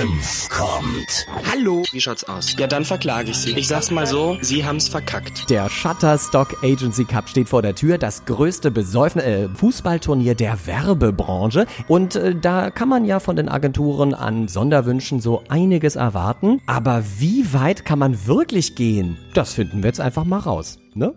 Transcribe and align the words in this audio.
Senf 0.00 0.48
kommt. 0.48 1.26
Hallo, 1.50 1.82
wie 1.92 2.00
schaut's 2.00 2.24
aus? 2.24 2.56
Ja, 2.58 2.66
dann 2.66 2.86
verklage 2.86 3.32
ich 3.32 3.36
Sie. 3.36 3.50
Ich 3.50 3.68
sag's 3.68 3.90
mal 3.90 4.06
so, 4.06 4.38
Sie 4.40 4.64
haben's 4.64 4.88
verkackt. 4.88 5.50
Der 5.50 5.68
Shutterstock 5.68 6.64
Agency 6.64 7.04
Cup 7.04 7.28
steht 7.28 7.50
vor 7.50 7.60
der 7.60 7.74
Tür, 7.74 7.98
das 7.98 8.24
größte 8.24 8.70
Besäufnis 8.70 9.24
äh, 9.26 9.48
Fußballturnier 9.50 10.34
der 10.34 10.56
Werbebranche. 10.66 11.66
Und 11.86 12.16
äh, 12.16 12.34
da 12.34 12.70
kann 12.70 12.88
man 12.88 13.04
ja 13.04 13.20
von 13.20 13.36
den 13.36 13.50
Agenturen 13.50 14.14
an 14.14 14.48
Sonderwünschen 14.48 15.20
so 15.20 15.42
einiges 15.50 15.96
erwarten. 15.96 16.62
Aber 16.64 17.04
wie 17.18 17.52
weit 17.52 17.84
kann 17.84 17.98
man 17.98 18.26
wirklich 18.26 18.76
gehen? 18.76 19.18
Das 19.34 19.52
finden 19.52 19.82
wir 19.82 19.88
jetzt 19.88 20.00
einfach 20.00 20.24
mal 20.24 20.38
raus. 20.38 20.78
Ne? 20.94 21.14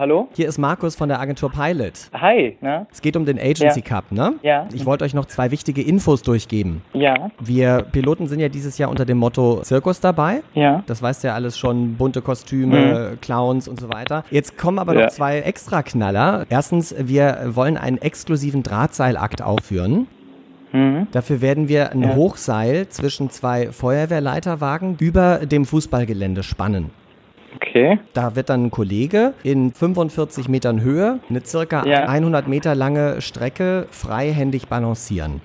Hallo? 0.00 0.28
Hier 0.32 0.48
ist 0.48 0.56
Markus 0.56 0.96
von 0.96 1.10
der 1.10 1.20
Agentur 1.20 1.50
Pilot. 1.50 1.92
Hi, 2.18 2.56
ne? 2.62 2.86
Es 2.90 3.02
geht 3.02 3.18
um 3.18 3.26
den 3.26 3.38
Agency 3.38 3.80
Ja. 3.80 3.84
Cup, 3.84 4.10
ne? 4.10 4.32
Ja. 4.42 4.66
Ich 4.72 4.86
wollte 4.86 5.04
euch 5.04 5.12
noch 5.12 5.26
zwei 5.26 5.50
wichtige 5.50 5.82
Infos 5.82 6.22
durchgeben. 6.22 6.80
Ja, 6.94 7.30
Wir 7.38 7.82
Piloten 7.92 8.26
sind 8.26 8.40
ja 8.40 8.48
dieses 8.48 8.78
Jahr 8.78 8.88
unter 8.88 9.04
dem 9.04 9.18
Motto 9.18 9.60
Zirkus 9.62 10.00
dabei. 10.00 10.40
ja. 10.54 10.82
Das 10.86 11.02
weißt 11.02 11.22
du 11.22 11.28
ja 11.28 11.34
alles 11.34 11.58
schon, 11.58 11.96
bunte 11.96 12.22
Kostüme, 12.22 13.18
Clowns 13.20 13.68
und 13.68 13.78
so 13.78 13.90
weiter. 13.92 14.24
Jetzt 14.30 14.56
kommen 14.56 14.78
aber 14.78 14.94
Ja. 14.94 15.02
noch 15.04 15.08
zwei 15.10 15.40
Extraknaller. 15.40 16.46
Erstens, 16.48 16.94
wir 16.98 17.50
wollen 17.50 17.76
einen 17.76 17.98
exklusiven 17.98 18.62
Drahtseilakt 18.62 19.42
aufführen. 19.42 20.06
Mhm. 20.72 21.08
Dafür 21.12 21.42
werden 21.42 21.68
wir 21.68 21.92
ein 21.92 22.00
Ja. 22.04 22.14
Hochseil 22.14 22.88
zwischen 22.88 23.28
zwei 23.28 23.70
Feuerwehrleiterwagen 23.70 24.96
über 24.98 25.40
dem 25.44 25.66
Fußballgelände 25.66 26.42
spannen. 26.42 26.88
Okay. 27.56 27.98
Da 28.14 28.36
wird 28.36 28.48
dann 28.48 28.66
ein 28.66 28.70
Kollege 28.70 29.34
in 29.42 29.72
45 29.72 30.48
Metern 30.48 30.80
Höhe 30.80 31.18
eine 31.28 31.44
circa 31.44 31.84
Ja. 31.86 32.08
100 32.08 32.48
Meter 32.48 32.74
lange 32.74 33.20
Strecke 33.20 33.86
freihändig 33.90 34.68
balancieren. 34.68 35.40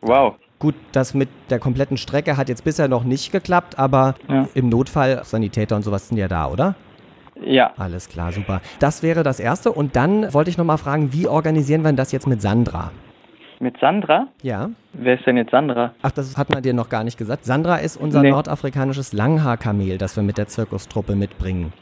Wow. 0.00 0.34
Gut, 0.58 0.74
das 0.92 1.14
mit 1.14 1.28
der 1.50 1.58
kompletten 1.58 1.96
Strecke 1.96 2.36
hat 2.36 2.48
jetzt 2.48 2.64
bisher 2.64 2.88
noch 2.88 3.04
nicht 3.04 3.32
geklappt, 3.32 3.78
aber 3.78 4.14
Ja. 4.28 4.48
im 4.54 4.68
Notfall, 4.68 5.20
Sanitäter 5.24 5.76
und 5.76 5.82
sowas 5.82 6.08
sind 6.08 6.16
ja 6.18 6.28
da, 6.28 6.46
oder? 6.48 6.74
Ja. 7.44 7.72
Alles 7.76 8.08
klar, 8.08 8.32
super. 8.32 8.60
Das 8.78 9.02
wäre 9.02 9.22
das 9.22 9.40
Erste. 9.40 9.72
Und 9.72 9.96
dann 9.96 10.32
wollte 10.32 10.50
ich 10.50 10.56
nochmal 10.58 10.78
fragen, 10.78 11.12
wie 11.12 11.26
organisieren 11.26 11.82
wir 11.82 11.88
denn 11.88 11.96
das 11.96 12.12
jetzt 12.12 12.26
mit 12.26 12.40
Sandra? 12.40 12.92
Mit 13.60 13.78
Sandra? 13.78 14.28
Ja? 14.42 14.70
Wer 14.92 15.14
ist 15.18 15.26
denn 15.26 15.36
jetzt 15.36 15.50
Sandra? 15.50 15.92
Ach, 16.02 16.10
das 16.10 16.36
hat 16.36 16.50
man 16.52 16.62
dir 16.62 16.74
noch 16.74 16.88
gar 16.88 17.04
nicht 17.04 17.18
gesagt. 17.18 17.44
Sandra 17.44 17.76
ist 17.76 17.96
unser 17.96 18.22
Nee. 18.22 18.30
nordafrikanisches 18.30 19.12
Langhaarkamel, 19.12 19.98
das 19.98 20.16
wir 20.16 20.22
mit 20.22 20.38
der 20.38 20.46
Zirkustruppe 20.48 21.14
mitbringen. 21.16 21.72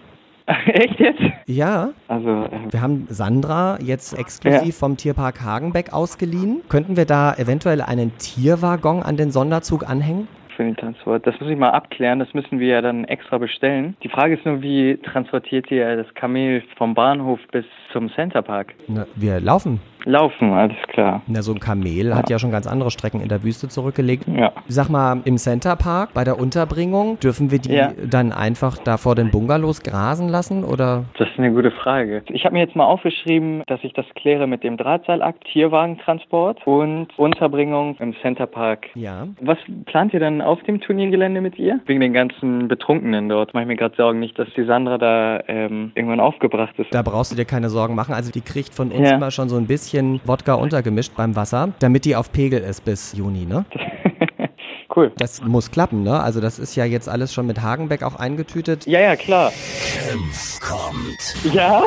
Echt 0.66 0.98
jetzt? 0.98 1.20
Ja, 1.46 1.90
Also, 2.08 2.28
äh, 2.28 2.50
wir 2.72 2.80
haben 2.82 3.06
Sandra 3.08 3.78
jetzt 3.80 4.18
exklusiv 4.18 4.76
vom 4.76 4.96
Tierpark 4.96 5.40
Hagenbeck 5.42 5.92
ausgeliehen. 5.92 6.62
Könnten 6.68 6.96
wir 6.96 7.04
da 7.04 7.34
eventuell 7.34 7.80
einen 7.80 8.16
Tierwaggon 8.18 9.02
an 9.02 9.16
den 9.16 9.30
Sonderzug 9.30 9.88
anhängen? 9.88 10.28
für 10.54 10.64
den 10.64 10.76
Transport. 10.76 11.26
Das 11.26 11.34
muss 11.40 11.48
ich 11.48 11.56
mal 11.56 11.70
abklären. 11.70 12.18
Das 12.18 12.34
müssen 12.34 12.60
wir 12.60 12.66
ja 12.68 12.82
dann 12.82 13.04
extra 13.06 13.38
bestellen. 13.38 13.96
Die 14.02 14.10
Frage 14.10 14.34
ist 14.34 14.44
nur, 14.44 14.60
wie 14.60 14.98
transportiert 14.98 15.70
ihr 15.70 15.96
das 15.96 16.12
Kamel 16.12 16.62
vom 16.76 16.92
Bahnhof 16.92 17.40
bis 17.52 17.64
zum 17.90 18.10
Centerpark? 18.12 18.74
Na, 18.86 19.06
wir 19.16 19.40
laufen. 19.40 19.80
Laufen, 20.04 20.52
alles 20.52 20.76
klar. 20.88 21.22
Na, 21.26 21.42
so 21.42 21.52
ein 21.52 21.60
Kamel 21.60 22.14
hat 22.14 22.30
ja 22.30 22.38
schon 22.38 22.50
ganz 22.50 22.66
andere 22.66 22.90
Strecken 22.90 23.20
in 23.20 23.28
der 23.28 23.42
Wüste 23.42 23.68
zurückgelegt. 23.68 24.24
Ja. 24.28 24.52
Sag 24.68 24.88
mal, 24.88 25.20
im 25.24 25.38
Centerpark 25.38 26.12
bei 26.14 26.24
der 26.24 26.38
Unterbringung, 26.38 27.18
dürfen 27.20 27.50
wir 27.50 27.58
die 27.58 27.72
Ja. 27.72 27.92
dann 28.10 28.32
einfach 28.32 28.78
da 28.78 28.96
vor 28.96 29.14
den 29.14 29.30
Bungalows 29.30 29.82
grasen 29.82 30.28
lassen 30.28 30.64
oder? 30.64 31.04
Das 31.18 31.28
ist 31.28 31.38
eine 31.38 31.52
gute 31.52 31.70
Frage. 31.70 32.22
Ich 32.28 32.44
habe 32.44 32.54
mir 32.54 32.60
jetzt 32.60 32.76
mal 32.76 32.84
aufgeschrieben, 32.84 33.62
dass 33.66 33.80
ich 33.82 33.92
das 33.92 34.06
kläre 34.14 34.46
mit 34.46 34.62
dem 34.64 34.76
Drahtseilakt, 34.76 35.44
Tierwagentransport 35.52 36.66
und 36.66 37.08
Unterbringung 37.18 37.96
im 37.98 38.14
Centerpark. 38.22 38.86
Ja. 38.94 39.26
Was 39.40 39.58
plant 39.86 40.12
ihr 40.14 40.20
dann 40.20 40.40
auf 40.40 40.62
dem 40.64 40.80
Turniergelände 40.80 41.40
mit 41.40 41.58
ihr? 41.58 41.80
Wegen 41.86 42.00
den 42.00 42.12
ganzen 42.12 42.68
Betrunkenen 42.68 43.28
dort. 43.28 43.54
Mach 43.54 43.60
ich 43.62 43.66
mir 43.66 43.76
gerade 43.76 43.94
Sorgen 43.96 44.18
nicht, 44.20 44.38
dass 44.38 44.48
die 44.56 44.64
Sandra 44.64 44.98
da 44.98 45.40
ähm, 45.48 45.92
irgendwann 45.94 46.20
aufgebracht 46.20 46.74
ist. 46.78 46.92
Da 46.92 47.02
brauchst 47.02 47.32
du 47.32 47.36
dir 47.36 47.44
keine 47.44 47.68
Sorgen 47.68 47.94
machen. 47.94 48.14
Also 48.14 48.30
die 48.32 48.40
kriegt 48.40 48.74
von 48.74 48.90
uns 48.90 49.08
Ja. 49.10 49.16
immer 49.16 49.30
schon 49.30 49.48
so 49.48 49.56
ein 49.56 49.66
bisschen 49.66 49.91
Wodka 50.24 50.54
untergemischt 50.54 51.12
beim 51.16 51.36
Wasser, 51.36 51.72
damit 51.78 52.04
die 52.04 52.16
auf 52.16 52.32
Pegel 52.32 52.60
ist 52.62 52.84
bis 52.84 53.12
Juni, 53.12 53.44
ne? 53.44 53.64
cool. 54.96 55.12
Das 55.18 55.42
muss 55.42 55.70
klappen, 55.70 56.02
ne? 56.02 56.20
Also 56.20 56.40
das 56.40 56.58
ist 56.58 56.76
ja 56.76 56.84
jetzt 56.84 57.08
alles 57.08 57.32
schon 57.34 57.46
mit 57.46 57.60
Hagenbeck 57.60 58.02
auch 58.02 58.16
eingetütet. 58.16 58.86
Ja, 58.86 59.00
ja, 59.00 59.16
klar. 59.16 59.50
Senf 59.50 60.60
kommt. 60.60 61.54
Ja? 61.54 61.84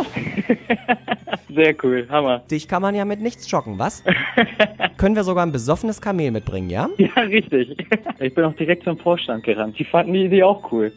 Sehr 1.50 1.76
cool. 1.84 2.06
Hammer. 2.10 2.40
Dich 2.52 2.68
kann 2.68 2.82
man 2.82 2.96
ja 2.96 3.06
mit 3.06 3.22
nichts 3.22 3.50
schocken, 3.50 3.80
was? 3.80 4.04
Können 4.98 5.16
wir 5.16 5.24
sogar 5.24 5.46
ein 5.46 5.52
besoffenes 5.52 6.02
Kamel 6.02 6.32
mitbringen, 6.32 6.70
ja? 6.70 6.90
Ja, 6.98 7.22
richtig. 7.24 7.78
Ich 8.20 8.34
bin 8.36 8.44
auch 8.44 8.56
direkt 8.56 8.84
zum 8.84 8.98
Vorstand 8.98 9.44
gerannt. 9.44 9.80
Die 9.80 9.86
fanden 9.86 10.14
die 10.14 10.26
Idee 10.26 10.44
auch 10.44 10.72
cool. 10.72 10.92